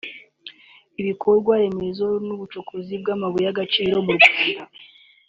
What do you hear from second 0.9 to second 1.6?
ibikorwa